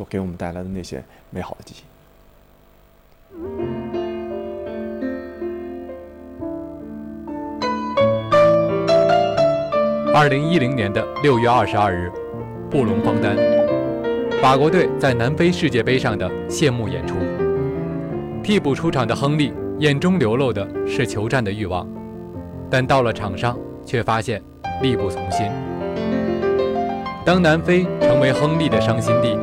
[0.00, 1.82] 所给我们带来的那些美好的记忆。
[10.14, 12.10] 二零一零年的六月二十二日，
[12.70, 13.36] 布隆方丹，
[14.40, 17.16] 法国队在南非世界杯上的谢幕演出。
[18.42, 21.86] 替补出场的亨利眼中流露的是求战的欲望，
[22.70, 23.54] 但到了场上
[23.84, 24.42] 却发现
[24.80, 25.46] 力不从心。
[27.22, 29.38] 当南非成为亨利的伤心地，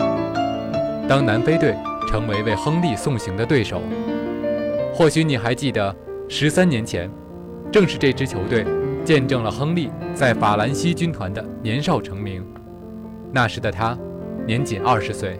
[1.07, 1.73] 当南非队
[2.07, 3.81] 成为为亨利送行的对手，
[4.93, 5.95] 或许你还记得，
[6.27, 7.09] 十三年前，
[7.71, 8.65] 正是这支球队。
[9.05, 12.45] 见证了亨利在法兰西军团的年少成名。
[13.31, 13.97] 那时的他，
[14.45, 15.39] 年仅二十岁。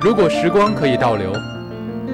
[0.00, 1.32] 如果时光可以倒流，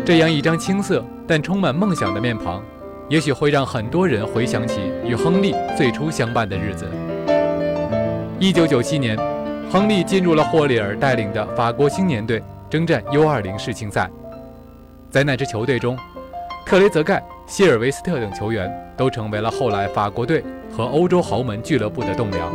[0.06, 2.62] 这样一张青涩但充满梦想的面庞，
[3.10, 6.88] 也许会让很多人回想起与亨利最初相伴的日子。
[8.38, 9.18] 一九九七年，
[9.72, 14.10] 亨利进入了霍利尔带领的法国青年队，征战 U 二零世青赛。
[15.08, 15.96] 在那支球队中，
[16.66, 17.24] 特雷泽盖。
[17.46, 22.52] 希尔维斯特等球员都成为了后来法国队和欧洲豪门俱乐部的栋梁，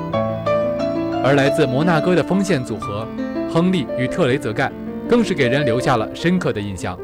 [1.24, 3.06] 而来自摩纳哥的锋线组合
[3.52, 4.72] 亨利与特雷泽盖
[5.10, 6.98] 更是给人留下了深刻的印象。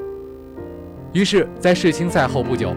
[1.12, 2.74] 于是，在世青赛后不久，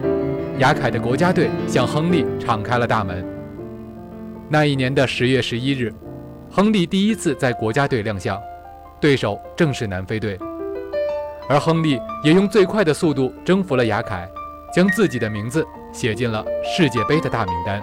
[0.59, 3.25] 雅凯的国家队向亨利敞开了大门。
[4.49, 5.95] 那一年的十月十一日，
[6.57, 8.41] 亨利第一次在国家队亮相，
[8.99, 10.39] 对手正是南非队，
[11.51, 14.27] 而亨利也用最快的速度征服了雅凯。
[14.75, 15.63] 将自己的名字
[15.93, 17.83] 写进了世界杯的大名单。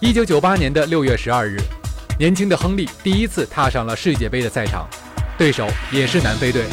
[0.00, 1.58] 一九九八年的六月十二日，
[2.18, 4.88] 年轻的亨利第一次踏上了世界杯的赛场，
[5.36, 6.64] 对手也是南非队。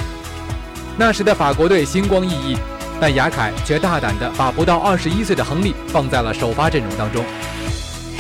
[0.98, 2.58] 那时的法国队星光熠熠，
[3.04, 7.22] 但雅凯却大胆地把不到二十一岁的亨利放在了首发阵容当中。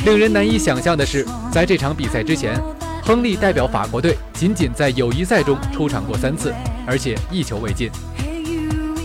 [0.03, 2.61] 令人难以想象的是，在这场比赛之前。
[3.01, 6.53] 亨利代表法国队仅仅在友谊赛中出场过三次，
[6.85, 7.89] 而且一球未进。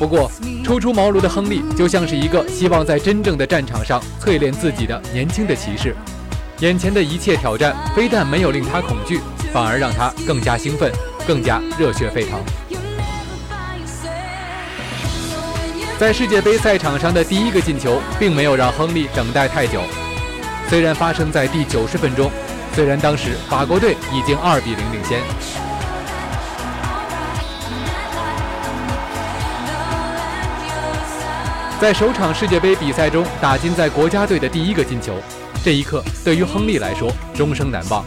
[0.00, 0.28] 不过，
[0.64, 5.94] 初出茅庐的亨利就像是一个希望在真正的战场上淬炼自己的年轻的骑士，
[6.58, 9.20] 眼前的一切挑战非但没有令他恐惧，
[9.52, 10.90] 反而让他更加兴奋，
[11.24, 12.40] 更加热血沸腾。
[15.98, 19.82] 在世界杯赛场上的第一个进球，并没有让亨利等待太久，
[20.68, 22.30] 虽然发生在第九十分钟。
[22.72, 25.20] 虽然当时法国队已经二比零领先，
[31.80, 35.14] 在首场世界杯比赛中打进在国家队的第一个进球，
[35.64, 38.04] 这一刻对于亨利来说终生难忘。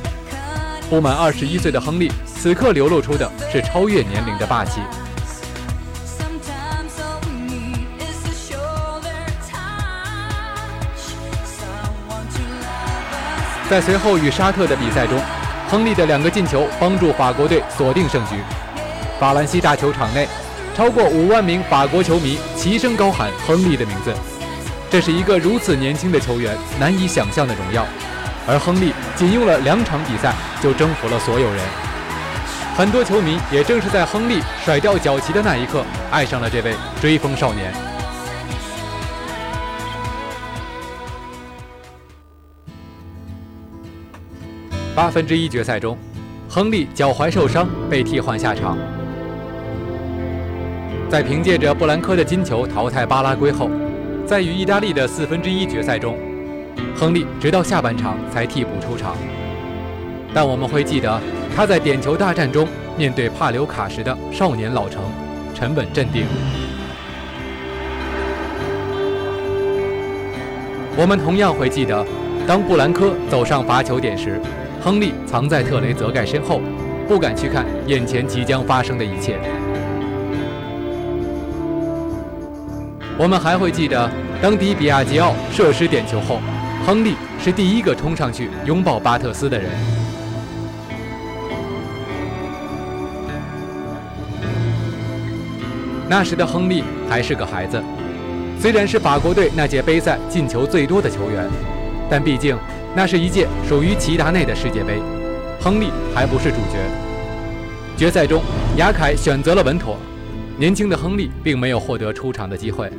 [0.89, 4.79] 不满二十一岁的亨利，此刻流露出的是超越年龄的霸气。
[13.71, 15.17] 在随后与沙特的比赛中，
[15.69, 18.35] 亨利的两个进球帮助法国队锁定胜局。
[19.17, 20.27] 法兰西大球场内，
[20.75, 24.13] 超过五万名法国球迷齐声高喊亨利的名字。
[24.89, 27.87] 这是一个如此年轻的球员难以想象的荣耀，
[28.45, 31.63] 而亨利仅用了两场比赛就征服了所有人。
[32.75, 37.73] 很多球迷也正是在亨利甩掉脚旗的那一刻，爱上了这位追风少年。
[44.93, 45.97] 八分之一决赛中，
[46.49, 48.77] 亨利脚踝受伤被替换下场。
[51.09, 53.69] 在凭借着布兰科的金球淘汰巴拉圭后，
[54.25, 56.17] 在与意大利的四分之一决赛中，
[56.93, 59.15] 亨利直到下半场才替补出场。
[60.33, 61.21] 但我们会记得
[61.55, 65.01] 他在点球大战中面对帕留卡时的少年老成，
[65.53, 66.25] 沉稳镇定。
[70.97, 72.05] 我们同样会记得，
[72.45, 74.37] 当布兰科走上罚球点时。
[74.83, 76.59] 亨利藏在特雷泽盖身后，
[77.07, 79.39] 不敢去看眼前即将发生的一切。
[83.15, 84.09] 我们还会记得，
[84.41, 86.39] 当迪比亚吉奥射失点球后，
[86.83, 89.69] 亨利是第一个冲上去拥抱巴特斯的人。
[96.09, 97.79] 那时的亨利还是个孩子，
[98.59, 101.47] 虽然是法国队那届杯赛进球最多的球员，
[102.09, 102.57] 但毕竟。
[102.93, 105.01] 那是一届属于齐达内的世界杯，
[105.61, 106.77] 亨利还不是主角。
[107.95, 108.41] 决赛中，
[108.75, 109.95] 雅凯选择了稳妥，
[110.57, 112.91] 年轻的亨利并没有获得出场的机会。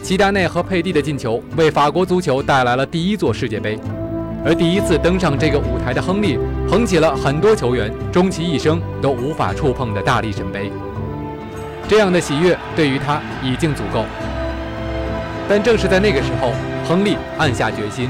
[0.00, 3.76] 齐达内和佩蒂的进球为法国足球带来了第一座世界杯，
[4.44, 6.38] 而第一次登上这个舞台的亨利，
[6.68, 10.70] 捧起了很多球员终其一生都无法触碰的大力神杯。
[11.88, 14.04] 这样的喜悦对于他已经足够。
[15.48, 16.52] 但正是在那个时候，
[16.88, 18.08] 亨利暗下决心，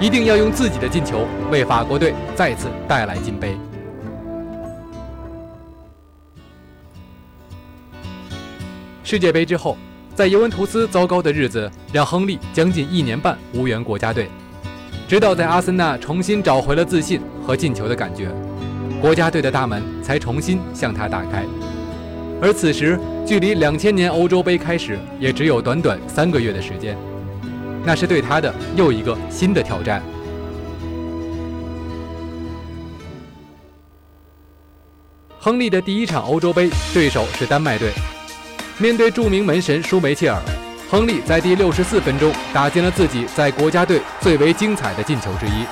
[0.00, 3.54] 一定要用自己的进球为法国队再次带来金杯。
[9.04, 9.76] 世界杯之后，
[10.14, 14.30] 在尤文图斯糟糕的日子让亨利将近一年半无缘国家队，
[15.06, 18.28] 直到在阿森纳重新找回了自信和进球的感觉，
[19.02, 21.44] 国家队的大门才重新向他打开。
[22.40, 26.96] 而此时，距离两千年欧洲杯开始也只有短短三个月的时间，
[27.84, 30.02] 那是对他的又一个新的挑战。
[35.38, 37.90] 亨利的第一场欧洲杯对手是丹麦队。
[38.78, 40.40] 面对著名门神舒梅切尔，
[40.90, 45.64] 亨利在第六十四分钟打进了自己在国家队最为精彩的进球之一。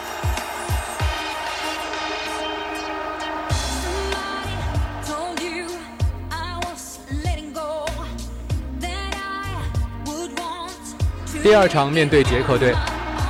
[11.48, 12.74] 第二场面对捷克队，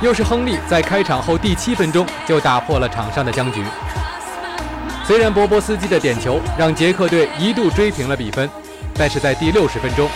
[0.01, 3.63] 又是亨利在开场后第七分钟就打破了场上的僵局。
[5.05, 8.49] 虽然波波斯基的点球让捷克队一度追平了比分。
[8.93, 10.09] 但是在第六十分钟，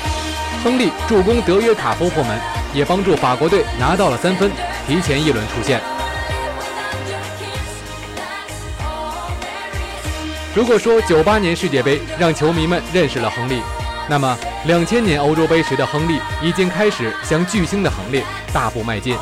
[0.65, 2.37] 亨利助攻德约卡夫破门，
[2.73, 4.51] 也帮助法国队拿到了三分，
[4.85, 5.79] 提前一轮出线。
[10.53, 13.61] 如果说九八年世界杯让球迷们认识了亨利，
[14.09, 18.23] 那么两千年欧洲杯时的亨利已经开始向巨星的行列
[18.53, 19.17] 大步迈进。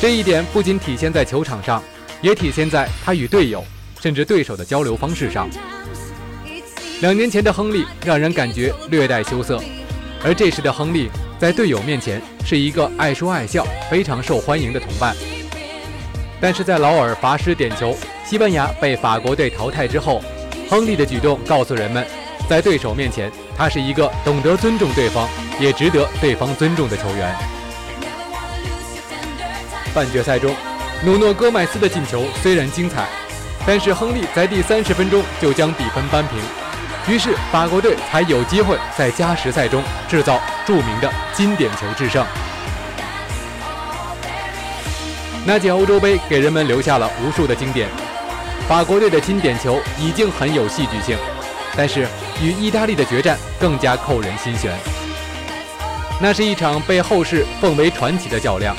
[0.00, 1.82] 这一点不仅体现在球场上，
[2.22, 3.62] 也体现在他与队友
[4.00, 5.50] 甚至对手的交流方式上。
[7.02, 9.62] 两年前的亨利让人感觉略带羞涩，
[10.24, 15.14] 而这时的亨利在队友面前是一个爱说爱笑、非常受欢迎的同伴。
[16.40, 20.22] 但是在劳尔罚失点球，西班牙被法国队淘汰之后，
[20.70, 22.06] 亨利的举动告诉人们，
[22.48, 25.28] 在对手面前，他是一个懂得尊重对方，
[25.60, 27.36] 也值得对方尊重的球员。
[29.94, 30.54] 半决赛中，
[31.04, 33.06] 努诺·戈麦斯的进球虽然精彩，
[33.66, 36.38] 但是亨利在第三十分钟就将比分扳平。
[37.12, 42.24] 于是法国队才有机会在加时赛中制造著名的经典球制胜。
[45.44, 47.88] 那届欧洲杯给人们留下了无数的经典，
[48.66, 51.16] 法国队的经典球已经很有戏剧性，
[51.78, 52.08] 但是
[52.42, 54.76] 与意大利的决战更加扣人心弦。
[56.20, 58.76] 那是一场被后世奉为传奇的较量，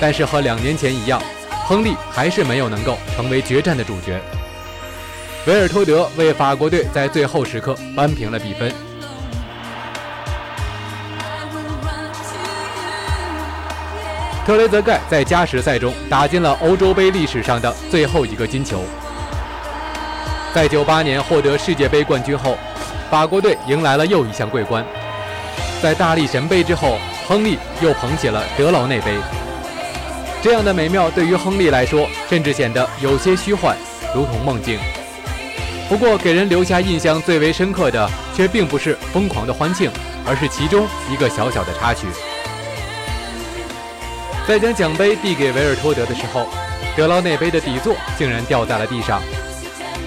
[0.00, 1.22] 但是和两年前一样，
[1.64, 4.20] 亨利还是没有能够成为决战的主角。
[5.46, 8.74] 维尔托德为法国队在最后时刻扳平了比分。
[14.44, 18.82] 特雷泽盖在加时赛中打进了欧洲杯历史上的最后一个金球。
[20.52, 22.58] 在98年获得世界杯冠军后，
[23.08, 24.84] 法国队迎来了又一项桂冠。
[25.80, 26.98] 在大力神杯之后，
[27.28, 29.14] 亨利又捧起了德劳内杯。
[30.42, 33.76] 这样的美妙对于亨利来说，甚至显得有些虚幻，
[34.12, 34.78] 如同梦境。
[35.88, 39.88] 不过，给人留下印象最为深刻的，却并不是疯狂的欢庆，
[40.26, 42.08] 而是其中一个小小的插曲。
[44.48, 46.48] 在将奖杯递给维尔托德的时候，
[46.96, 49.22] 德劳内杯的底座竟然掉在了地上。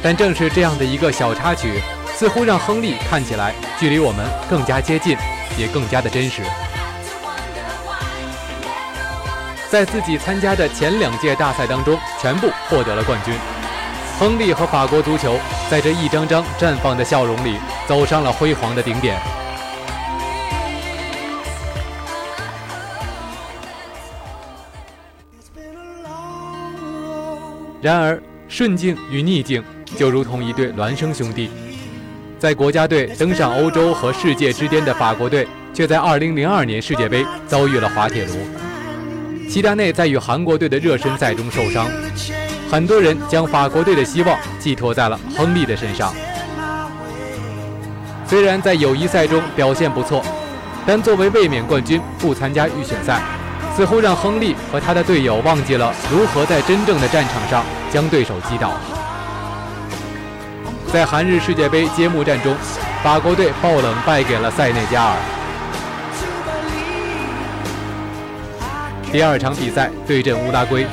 [0.04, 1.80] 但正是这样的一个小插曲，
[2.14, 5.18] 似乎让亨利看起来距离我们更加接近，
[5.58, 6.44] 也更加的真实。
[9.70, 13.34] 在自己参加的前两届大赛当中，全部获得了冠军。
[14.20, 15.40] 亨利和法国足球
[15.72, 17.58] 在这一张张绽放的笑容里，
[17.88, 19.20] 走上了辉煌的顶点。
[27.82, 29.64] 然而，顺境与逆境
[29.98, 31.50] 就如同一对孪生兄弟。
[32.40, 38.34] 在国家队登上欧洲和世界之巅的法国队，却在2002年世界杯遭遇了滑铁卢。
[39.50, 41.88] 齐达内在与韩国队的热身赛中受伤。
[42.70, 46.14] 很多人将法国队的希望寄托在了亨利的身上。
[48.26, 50.24] 虽然在友谊赛中表现不错，
[50.86, 53.22] 但作为卫冕冠军不参加预选赛，
[53.78, 58.74] 似乎让亨利和他的队友忘记了如何在真正的战场上将对手击倒。
[60.94, 62.56] 在韩日世界杯揭幕战中，
[63.04, 65.18] 法国队爆冷败给了塞内加尔。
[69.12, 70.86] 第二场比赛对阵乌拉圭。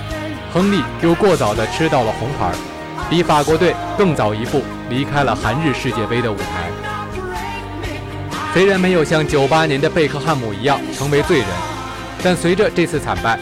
[0.55, 2.51] 亨利又过早地吃到了红牌，
[3.11, 6.71] 比法国队更早一步离开了韩日世界杯的舞台。
[8.55, 11.49] 虽然没有像98年的贝克汉姆一样成为罪人，
[12.25, 13.39] 但随着这次惨败，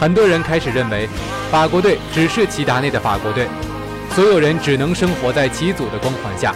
[0.00, 1.06] 很多人开始认为
[1.50, 3.46] 法国队只是齐达内的法国队，
[4.18, 6.52] 所有人只能生活在齐祖的光环下，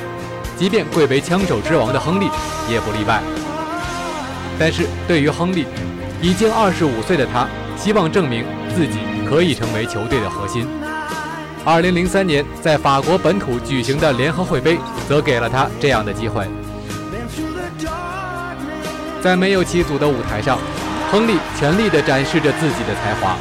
[0.59, 2.29] 即便贵为枪手之王的亨利
[2.69, 3.23] 也不例外。
[4.59, 5.65] 但是对于亨利，
[6.21, 8.99] 已经二十五岁的他，希望证明自己
[9.31, 10.67] 可以成为球队的核心。
[11.65, 14.77] 二零零三年在法国本土举行的联合会杯，
[15.09, 16.45] 则给了他这样的机会。
[19.23, 20.59] 在没有起组的舞台上，
[21.13, 23.37] 亨利全力地展示着自己的才华。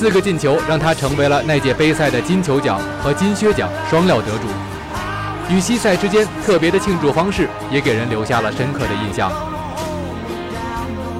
[0.00, 4.48] 四个进球让他成为了那届杯赛的金球奖和金靴奖双料得主。
[5.50, 9.30] 与西塞之间特别的庆祝方式，也给人留下了深刻的印象。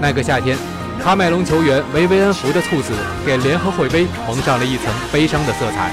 [0.01, 0.57] 那个夏天，
[1.05, 2.95] 喀麦隆球员维维恩福的猝死
[3.27, 5.91] 给联合会杯蒙上了一层悲伤的色彩。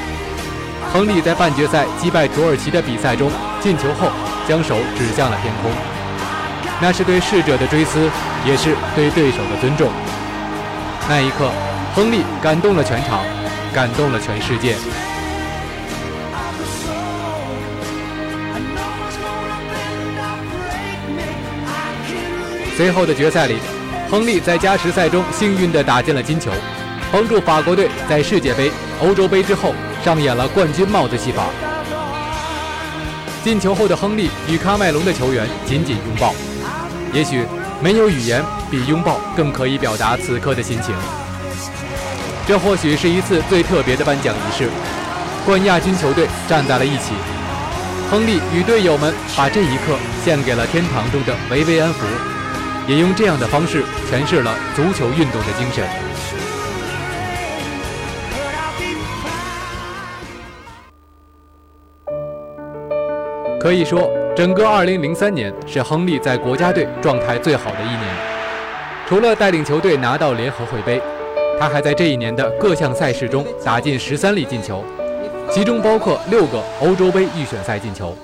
[0.94, 3.30] 亨利在半决赛击败土耳其的比赛中
[3.60, 4.08] 进球后，
[4.48, 5.70] 将手指向了天空，
[6.82, 8.10] 那是对逝者的追思，
[8.46, 9.92] 也是对对手的尊重。
[11.10, 11.52] 那一刻，
[11.98, 13.26] 亨利感动了全场，
[13.74, 14.76] 感动了全世界。
[22.76, 23.58] 随后的决赛里。
[24.12, 26.50] 亨利在加时赛中幸运地打进了金球，
[27.12, 29.74] 帮助法国队在世界杯、欧洲杯之后
[30.06, 31.48] 上演了冠军帽子戏法。
[33.44, 36.34] 进球后的亨利与喀麦隆的球员紧紧拥抱，
[37.12, 37.44] 也许
[37.82, 40.96] 没有语言比拥抱更可以表达此刻的心情。
[42.48, 44.70] 这或许是一次最特别的颁奖仪式，
[45.46, 47.14] 冠亚军球队站在了一起，
[48.10, 52.06] 亨利与队友们把这一刻献给了天堂中的维维安福。
[52.88, 55.86] 也用这样的方式诠释了足球运动的精神。
[63.60, 68.04] 可以说，整个2003年是亨利在国家队状态最好的一年。
[69.06, 71.02] 除了带领球队拿到联合会杯，
[71.60, 74.84] 他还在这一年的各项赛事中打进十三粒进球，
[75.50, 78.16] 其中包括六个欧洲杯预选赛进球。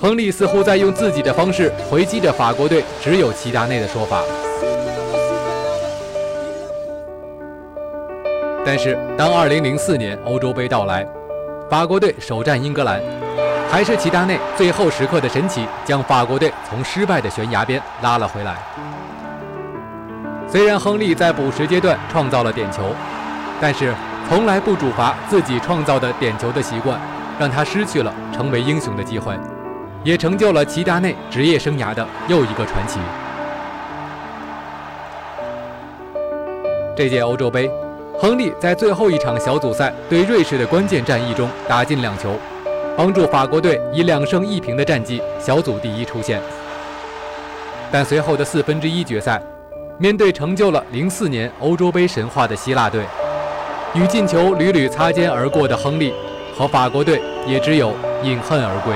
[0.00, 4.22] 亨利似乎在用自己的方式回击着法国队只有齐达内的说法。
[8.64, 11.06] 但是，当2004年欧洲杯到来，
[11.70, 13.00] 法国队首战英格兰，
[13.70, 18.56] 还是齐达内最后时刻的神奇，将法国队从失败的悬崖边拉了回来。
[20.50, 22.94] 虽然亨利在补时阶段创造了点球，
[23.60, 23.94] 但是
[24.28, 26.98] 从来不主罚自己创造的点球的习惯，
[27.38, 29.38] 让他失去了成为英雄的机会。
[30.04, 32.98] 也成就了齐达内职业生涯的又一个传奇。
[36.96, 37.70] 这届欧洲杯，
[38.18, 42.34] 亨利在最后一场小组赛对瑞士的关键战役中打进两球，
[42.96, 46.40] 帮助法国队以两胜一平的战绩小组第一出线。
[47.90, 49.42] 但随后的四分之一决赛，
[50.00, 53.02] 面对成就了零四年欧洲杯神话的希腊队，
[53.94, 56.14] 与进球屡屡擦肩而过的亨利
[56.56, 58.94] 和法国队也只有饮恨而归。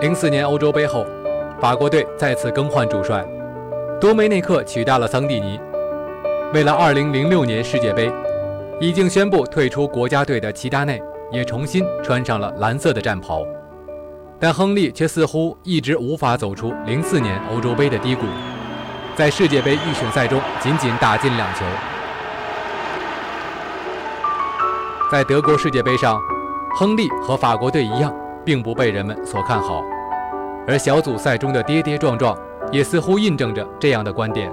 [0.00, 1.06] 零四年欧洲杯后，
[1.60, 3.24] 法国队再次更换主帅，
[4.00, 5.60] 多梅内克取代了桑蒂尼。
[6.52, 8.12] 为了二零零六年世界杯，
[8.80, 11.00] 已经宣布退出国家队的齐达内
[11.30, 13.44] 也重新穿上了蓝色的战袍，
[14.38, 18.26] 但亨利却似乎一直无法走出零四年欧洲杯的低谷，
[19.14, 21.64] 在世界杯预选赛中仅仅打进两球。
[25.10, 26.20] 在德国世界杯上，
[26.74, 28.12] 亨利和法国队一样。
[28.44, 29.84] 并不被人们所看好，
[30.66, 32.36] 而小组赛中的跌跌撞撞
[32.72, 34.50] 也似乎印证着这样的观点。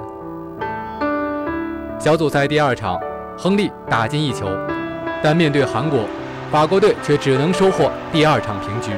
[2.00, 3.00] 小组赛第二场，
[3.42, 4.50] 亨利打进一球，
[5.24, 6.02] 但面对韩国，
[6.52, 8.92] 法国队却只能收获第二场平局。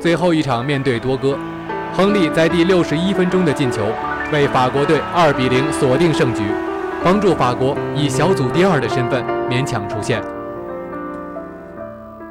[0.00, 1.38] 最后一场面对多哥，
[1.92, 3.82] 亨利在第六十一分钟的进球，
[4.32, 6.42] 为法国队二比零锁定胜局，
[7.04, 10.22] 帮助法国以小组第二的身份勉强出线。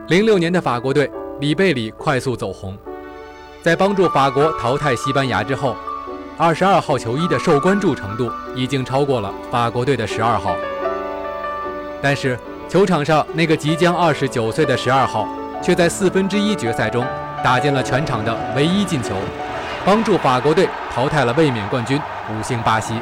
[0.08, 1.12] 零六年的法国队，
[1.42, 2.76] 里贝里快速走红，
[3.62, 5.76] 在帮助法国淘汰西班牙之后，
[6.42, 10.56] 二十二号球衣的受关注程度已经超过了法国队的十二号。
[12.02, 15.28] 但是球场上那个即将二十九岁的十二号，
[15.62, 17.06] 却在四分之一决赛中
[17.44, 19.14] 打进了全场的唯一进球，
[19.84, 22.94] 帮助法国队淘汰了卫冕冠军五星巴西。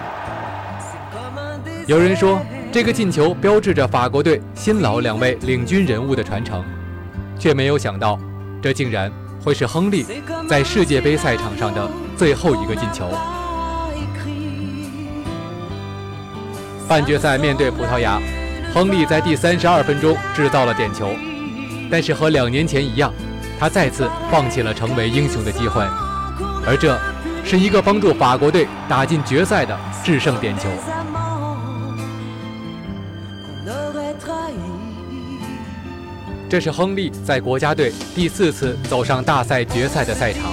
[1.85, 2.39] 有人说，
[2.71, 6.65] 这个进球标志着法国队新老两位领军人物的传承。
[7.37, 8.17] 却没有想到，
[8.63, 9.11] 这竟然
[9.45, 10.03] 会是亨利
[10.49, 13.09] 在世界杯赛场上的最后一个进球。
[16.87, 18.19] 半决赛面对葡萄牙，
[18.73, 21.09] 亨利在第三十二分钟制造了点球，
[21.91, 23.13] 但是和两年前一样，
[23.59, 25.83] 他再次放弃了成为英雄的机会，
[26.65, 26.97] 而这
[27.43, 30.69] 是一个帮助法国队打进决赛的制胜点球。
[36.49, 40.43] 这是亨利在国家队第四次走上大赛决赛的赛场，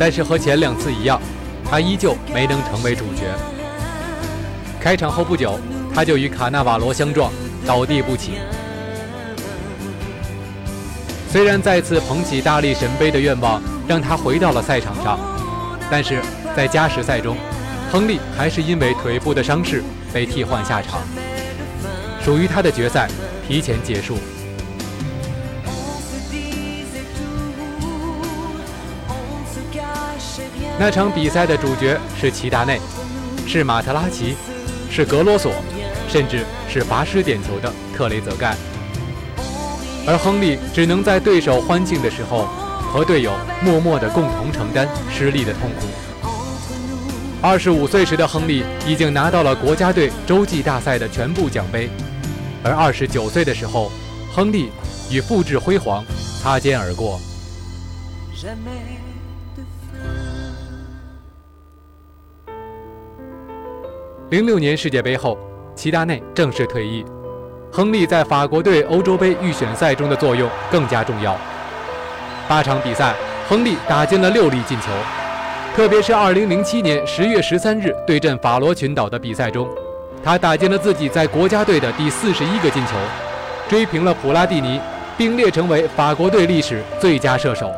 [0.00, 1.20] 但是和前两次一样，
[1.62, 3.26] 他依旧没能成为主角。
[4.80, 5.60] 开场后不久，
[5.94, 7.30] 他就与卡纳瓦罗相撞，
[7.66, 8.38] 倒地不起。
[11.30, 15.18] 虽然再次捧起大力神杯的愿望让他回到了赛场上，
[15.90, 16.22] 但是
[16.56, 17.36] 在加时赛中，
[17.92, 21.02] 亨利还是因为腿部的伤势被替换下场，
[22.24, 23.06] 属于他的决赛
[23.46, 24.16] 提前结束。
[30.80, 32.80] 那场比赛的主角是齐达内，
[33.46, 34.34] 是马特拉齐，
[34.90, 35.52] 是格罗索，
[36.08, 38.56] 甚至是罚失点球的特雷泽盖。
[40.06, 42.48] 而亨利只能在对手欢庆的时候，
[42.90, 43.30] 和队友
[43.62, 45.86] 默默地共同承担失利的痛苦。
[47.42, 51.90] 二十五岁时的亨利已经拿到了国家队洲际大赛的全部奖杯，
[52.64, 53.92] 而二十九岁的时候，
[54.34, 54.70] 亨利
[55.10, 56.02] 与复制辉煌
[56.42, 57.20] 擦肩而过。
[64.30, 65.36] 零六年世界杯后，
[65.74, 67.04] 齐达内正式退役，
[67.72, 71.36] 亨利在法国队欧洲杯预选赛中的作用更加重要。
[72.48, 73.12] 八场比赛，
[73.48, 74.86] 亨利打进了六粒进球，
[75.74, 79.68] 特别是二零零七年十月十三日对阵法罗群岛的比赛中，
[80.22, 82.92] 他打进了自己在国家队的第四十一个进球，
[83.68, 84.80] 追平了普拉蒂尼，
[85.18, 87.68] 并列成为法国队历史最佳射手。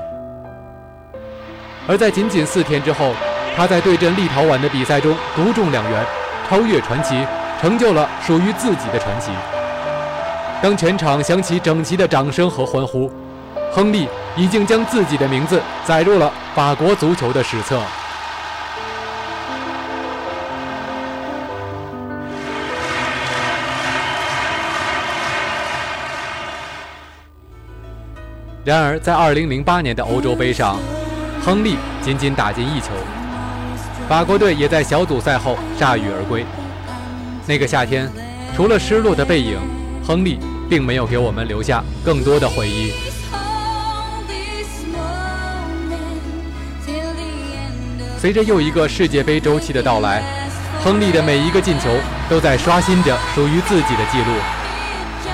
[1.89, 3.15] 而在仅仅四天之后，
[3.57, 6.05] 他在对阵立陶宛的比赛中独中两元。
[6.53, 7.27] 超越传奇，
[7.59, 9.31] 成就了属于自己的传奇。
[10.61, 13.11] 当全场响起整齐的掌声和欢呼，
[13.73, 14.07] 亨利
[14.37, 17.81] 已经将自己的名字载入了法国足球的史册。
[28.63, 30.77] 然而，在2008年的欧洲杯上，
[31.43, 32.89] 亨利仅仅打进一球。
[34.13, 36.45] 法国队也在小组赛后铩羽而归。
[37.47, 38.07] 那个夏天，
[38.55, 39.59] 除了失落的背影，
[40.07, 42.93] 亨利并没有给我们留下更多的回忆。
[48.19, 50.23] 随着又一个世界杯周期的到来，
[50.85, 51.89] 亨利的每一个进球
[52.29, 54.37] 都在刷新着属于自己的记录。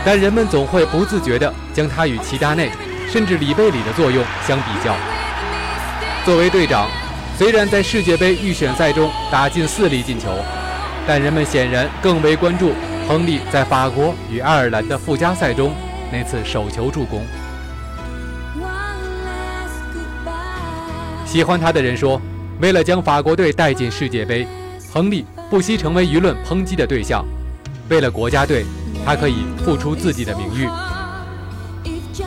[0.05, 2.71] 但人们总会不自觉地将他与齐达内，
[3.11, 4.95] 甚至里贝里的作用相比较。
[6.25, 6.87] 作为队长。
[7.39, 10.27] 虽然在世界杯预选赛中打进四粒进球，
[11.07, 12.73] 但人们显然更为关注
[13.07, 15.73] 亨利在法国与爱尔兰的附加赛中
[16.11, 17.25] 那次手球助攻。
[21.25, 22.21] 喜欢他的人说，
[22.61, 24.45] 为了将法国队带进世界杯，
[24.93, 27.25] 亨利不惜成为舆论抨击的对象。
[27.89, 28.67] 为了国家队，
[29.07, 30.69] 他可以付出自己的名誉。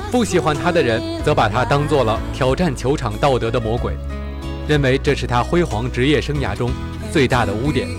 [0.09, 3.93] 不喜欢他的人则把他当做了挑战球场道德的魔鬼。
[4.71, 6.71] 认为这是他辉煌职业生涯中
[7.11, 7.89] 最大的污点。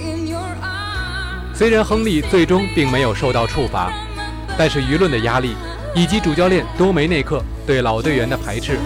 [1.52, 3.92] 虽然亨利最终并没有受到处罚，
[4.56, 5.54] 但是舆论的压力
[5.94, 8.78] 以及主教练多梅内克对老队员的排斥，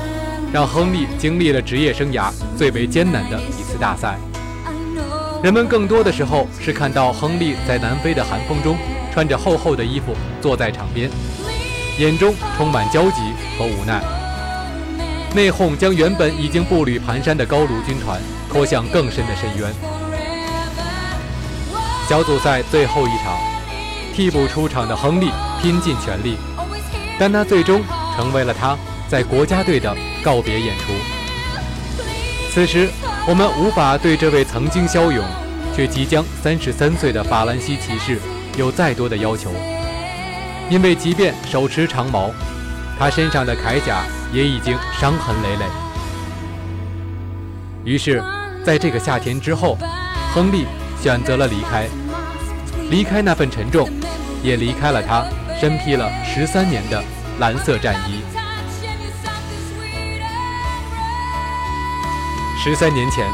[0.53, 4.19] 让亨利经历了职业生涯最为艰难的一次大赛。
[5.41, 8.77] 人们更多的时候是看到亨利在南非的寒风中
[9.13, 11.09] 穿着厚厚的衣服坐在场边，
[12.01, 13.21] 眼中充满焦急
[13.57, 14.03] 和无奈。
[15.37, 18.19] 内讧将原本已经步履蹒跚的高卢军团
[18.51, 19.71] 拖向更深的深渊。
[22.09, 23.37] 小组赛最后一场，
[24.15, 25.29] 替补出场的亨利
[25.61, 26.39] 拼尽全力，
[27.19, 27.83] 但那最终
[28.17, 29.95] 成为了他在国家队的
[30.25, 30.95] 告别演出。
[32.51, 32.89] 此时，
[33.29, 35.23] 我们无法对这位曾经骁勇
[35.77, 38.19] 却即将三十三岁的法兰西骑士
[38.57, 39.53] 有再多的要求，
[40.71, 42.31] 因为即便手持长矛，
[42.99, 44.03] 他身上的铠甲。
[44.33, 45.65] 也已经伤痕累累。
[47.85, 48.23] 于是，
[48.65, 49.79] 在这个夏天之后，
[50.35, 50.67] 亨利
[51.01, 51.87] 选择了离开，
[52.91, 53.89] 离开那份沉重，
[54.43, 55.25] 也离开了他
[55.59, 57.03] 身披了十三年的
[57.39, 58.21] 蓝色战衣。
[62.63, 63.25] 十三年前，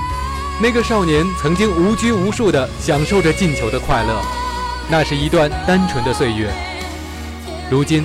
[0.61, 4.23] 那个少年曾经无拘无束地享受着进球的快乐，
[4.91, 6.53] 那是一段单纯的岁月。
[7.71, 8.05] 如今，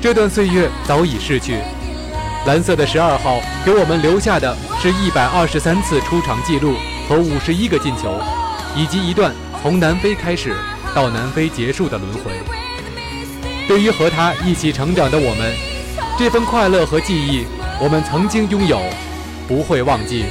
[0.00, 1.58] 这段岁月早已逝去。
[2.46, 6.74] 蓝色的十二号给我们留下的是一百二十三次出场记录
[7.08, 8.20] 和五十一个进球，
[8.76, 10.54] 以及一段从南非开始
[10.94, 12.30] 到南非结束的轮回。
[13.66, 15.52] 对于和他一起成长的我们，
[16.16, 17.44] 这份快乐和记忆，
[17.80, 18.80] 我们曾经拥有，
[19.48, 20.24] 不会忘记。